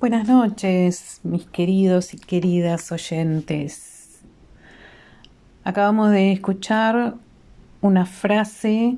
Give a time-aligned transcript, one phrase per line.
[0.00, 4.22] Buenas noches, mis queridos y queridas oyentes.
[5.62, 7.16] Acabamos de escuchar
[7.82, 8.96] una frase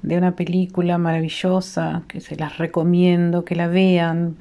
[0.00, 4.36] de una película maravillosa que se las recomiendo que la vean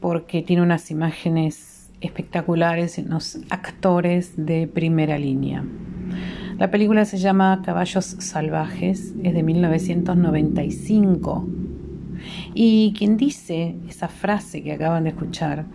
[0.00, 5.66] porque tiene unas imágenes espectaculares y unos actores de primera línea.
[6.56, 11.46] La película se llama Caballos Salvajes, es de 1995
[12.54, 15.66] y quien dice esa frase que acaban de escuchar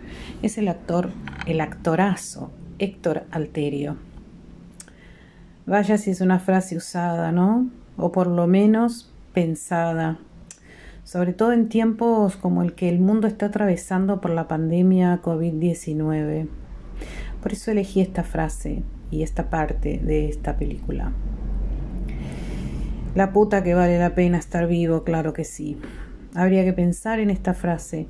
[0.42, 1.10] es el actor,
[1.46, 3.96] el actorazo Héctor Alterio.
[5.66, 7.68] Vaya si es una frase usada, ¿no?
[7.96, 10.18] O por lo menos pensada,
[11.04, 16.48] sobre todo en tiempos como el que el mundo está atravesando por la pandemia COVID-19.
[17.40, 21.12] Por eso elegí esta frase y esta parte de esta película.
[23.14, 25.76] La puta que vale la pena estar vivo, claro que sí.
[26.34, 28.06] Habría que pensar en esta frase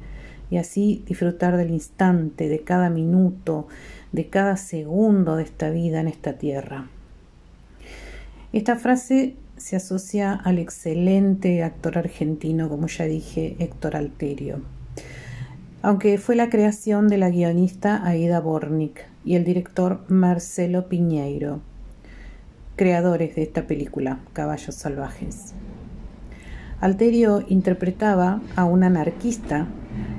[0.51, 3.69] y así disfrutar del instante, de cada minuto,
[4.13, 6.89] de cada segundo de esta vida en esta tierra.
[8.53, 14.61] Esta frase se asocia al excelente actor argentino, como ya dije, Héctor Alterio,
[15.81, 21.61] aunque fue la creación de la guionista Aida Bornik y el director Marcelo Piñeiro,
[22.77, 25.55] creadores de esta película, Caballos Salvajes.
[26.83, 29.69] Alterio interpretaba a un anarquista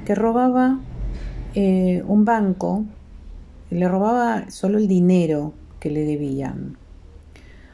[0.06, 0.80] que robaba
[1.56, 2.86] eh, un banco,
[3.70, 6.78] le robaba solo el dinero que le debían,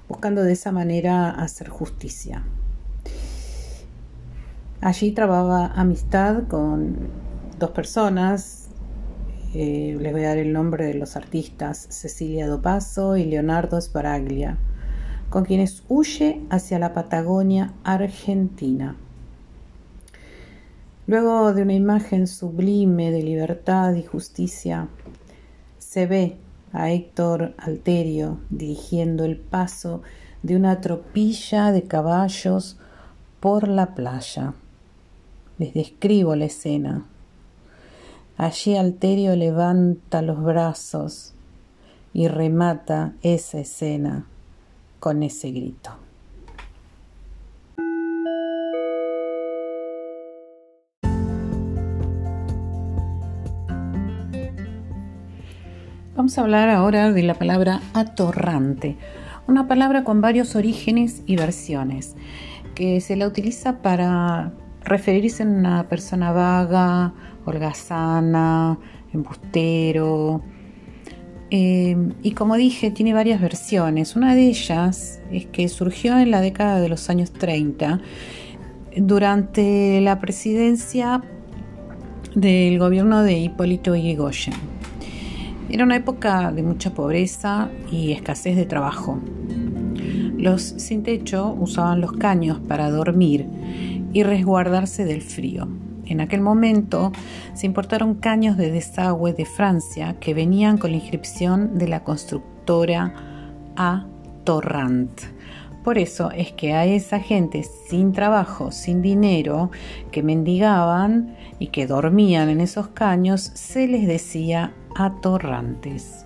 [0.08, 2.44] buscando de esa manera hacer justicia.
[4.82, 6.98] Allí trababa amistad con
[7.60, 8.70] dos personas,
[9.54, 14.58] eh, les voy a dar el nombre de los artistas, Cecilia Dopaso y Leonardo Sparaglia
[15.30, 18.96] con quienes huye hacia la Patagonia argentina.
[21.06, 24.88] Luego de una imagen sublime de libertad y justicia,
[25.78, 26.38] se ve
[26.72, 30.02] a Héctor Alterio dirigiendo el paso
[30.44, 32.78] de una tropilla de caballos
[33.40, 34.54] por la playa.
[35.58, 37.06] Les describo la escena.
[38.38, 41.34] Allí Alterio levanta los brazos
[42.14, 44.26] y remata esa escena
[45.00, 45.92] con ese grito.
[56.16, 58.98] Vamos a hablar ahora de la palabra atorrante,
[59.48, 62.18] una palabra con varios orígenes y versiones,
[62.76, 64.52] que se la utiliza para
[64.84, 67.14] referirse a una persona vaga,
[67.46, 68.78] holgazana,
[69.14, 70.42] embustero,
[71.52, 74.16] Em, y como dije, tiene varias versiones.
[74.16, 78.02] Una de ellas es que surgió en la década de los años 30
[78.98, 81.24] durante la presidencia
[82.36, 84.54] del gobierno de Hipólito Yrigoyen.
[85.70, 89.20] Era una época de mucha pobreza y escasez de trabajo.
[90.38, 93.46] Los sin techo usaban los caños para dormir
[94.14, 95.68] y resguardarse del frío.
[96.10, 97.12] En aquel momento
[97.54, 103.14] se importaron caños de desagüe de Francia que venían con la inscripción de la constructora
[103.76, 104.08] A.
[104.44, 105.22] Torrent.
[105.84, 109.72] Por eso es que a esa gente sin trabajo, sin dinero,
[110.12, 116.26] que mendigaban y que dormían en esos caños, se les decía atorrantes.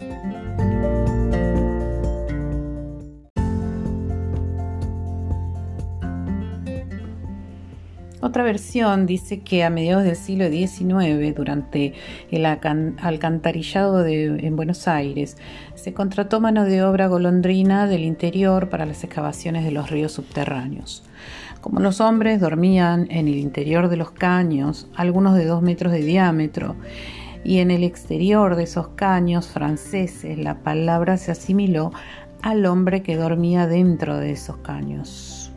[8.33, 11.93] Otra versión dice que a mediados del siglo XIX, durante
[12.31, 15.37] el alcantarillado en Buenos Aires,
[15.75, 21.03] se contrató mano de obra golondrina del interior para las excavaciones de los ríos subterráneos.
[21.61, 26.01] Como los hombres dormían en el interior de los caños, algunos de dos metros de
[26.01, 26.75] diámetro,
[27.43, 31.91] y en el exterior de esos caños franceses, la palabra se asimiló
[32.41, 35.52] al hombre que dormía dentro de esos caños.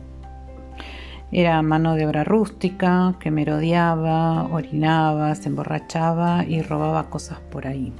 [1.31, 7.91] Era mano de obra rústica que merodeaba, orinaba, se emborrachaba y robaba cosas por ahí.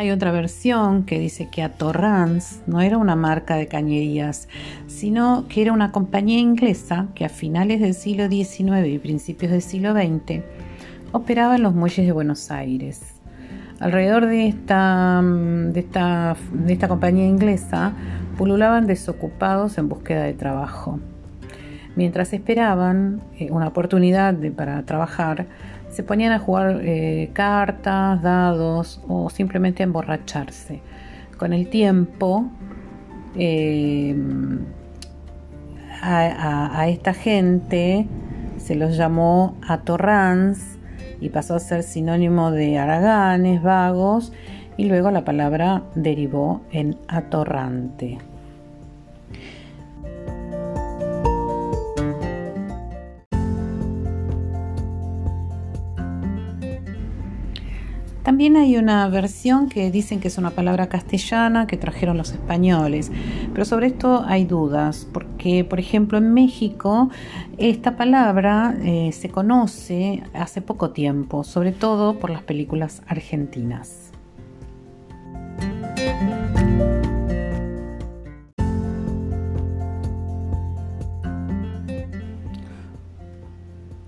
[0.00, 4.48] Hay otra versión que dice que Atorrans no era una marca de cañerías,
[4.86, 9.60] sino que era una compañía inglesa que a finales del siglo XIX y principios del
[9.60, 10.42] siglo XX
[11.12, 13.19] operaba en los muelles de Buenos Aires.
[13.80, 17.92] Alrededor de esta, de esta, de esta compañía inglesa
[18.36, 21.00] pululaban desocupados en búsqueda de trabajo.
[21.96, 25.46] Mientras esperaban eh, una oportunidad para trabajar,
[25.88, 30.80] se ponían a jugar eh, cartas, dados o simplemente a emborracharse.
[31.36, 32.48] Con el tiempo,
[33.34, 34.14] eh,
[36.02, 38.06] a, esta gente
[38.56, 40.78] se los llamó atorrans
[41.20, 44.32] y pasó a ser sinónimo de araganes, vagos,
[44.76, 48.18] y luego la palabra derivó en atorrante.
[58.30, 63.10] También hay una versión que dicen que es una palabra castellana que trajeron los españoles,
[63.52, 67.10] pero sobre esto hay dudas, porque por ejemplo en México
[67.58, 74.09] esta palabra eh, se conoce hace poco tiempo, sobre todo por las películas argentinas.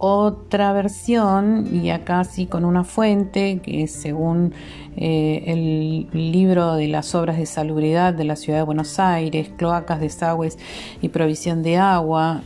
[0.04, 4.52] Otra versión, y acá sí con una fuente, que según
[4.96, 10.00] eh, el libro de las obras de salubridad de la ciudad de Buenos Aires, cloacas,
[10.00, 10.58] desagües
[11.00, 12.42] y provisión de agua,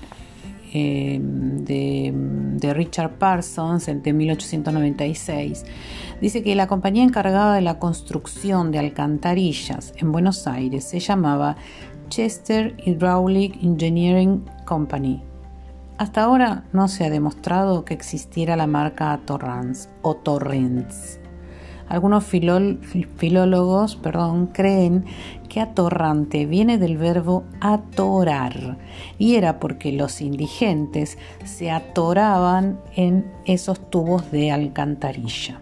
[0.74, 5.64] eh, de, Richard Parsons de 1896,
[6.20, 11.56] dice que la compañía encargada de la construcción de alcantarillas en Buenos Aires se llamaba
[12.10, 15.22] Chester Hydraulic Engineering Company
[15.98, 21.20] hasta ahora no se ha demostrado que existiera la marca Torrance o Torrents.
[21.88, 25.04] Algunos filólogos perdón, creen
[25.48, 28.76] que atorrante viene del verbo atorar
[29.18, 35.60] y era porque los indigentes se atoraban en esos tubos de alcantarilla.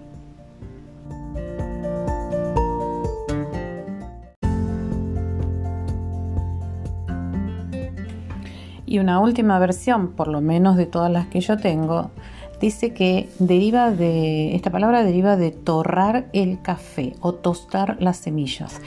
[8.94, 12.12] Y una última versión, por lo menos de todas las que yo tengo,
[12.60, 18.80] dice que deriva de, esta palabra deriva de torrar el café o tostar las semillas,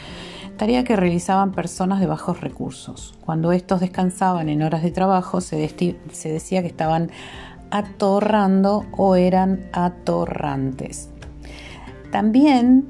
[0.56, 3.16] tarea que realizaban personas de bajos recursos.
[3.26, 5.68] Cuando estos descansaban en horas de trabajo, se,
[6.14, 7.12] se decía que estaban
[7.70, 11.10] atorrando o eran atorrantes.
[12.14, 12.88] También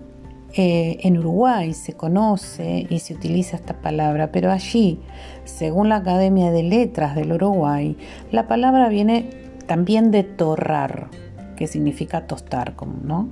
[0.53, 4.99] eh, en Uruguay se conoce y se utiliza esta palabra, pero allí,
[5.44, 7.97] según la Academia de Letras del Uruguay,
[8.31, 9.29] la palabra viene
[9.67, 11.09] también de torrar,
[11.57, 12.73] que significa tostar,
[13.03, 13.29] ¿no?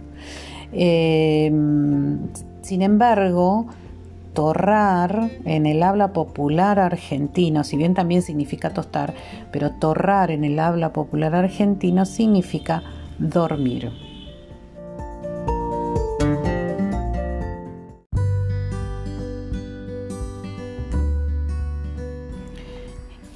[0.72, 2.20] Em,
[2.62, 3.68] sin embargo,
[4.34, 9.14] torrar en el habla popular argentino, si bien también significa tostar,
[9.52, 12.84] pero torrar en el habla popular argentino significa
[13.18, 14.05] dormir.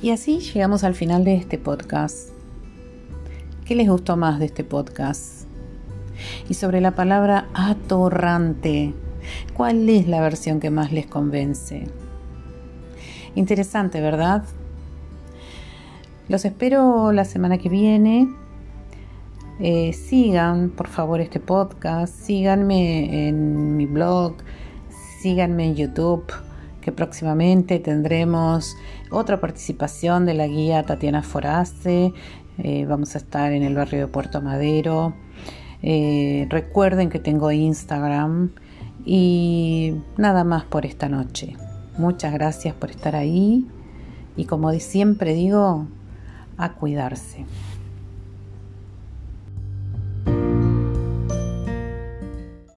[0.09, 2.29] Y así llegamos al final de este podcast.
[3.63, 5.45] ¿Qué les gustó más de este podcast?
[6.49, 8.95] Y sobre la palabra atorrante,
[9.53, 11.83] ¿cuál es la versión que más les convence?
[13.35, 14.45] Interesante, ¿verdad?
[16.27, 18.27] Los espero la semana que viene.
[19.59, 22.15] Eh, sigan, por favor, este podcast.
[22.15, 24.37] Síganme en mi blog.
[25.21, 26.23] Síganme en YouTube
[26.81, 28.75] que próximamente tendremos
[29.11, 32.13] otra participación de la guía Tatiana Forace.
[32.57, 35.13] Eh, vamos a estar en el barrio de Puerto Madero.
[35.81, 38.51] Eh, recuerden que tengo Instagram
[39.05, 41.55] y nada más por esta noche.
[41.97, 43.67] Muchas gracias por estar ahí
[44.35, 45.87] y como siempre digo,
[46.57, 47.45] a cuidarse.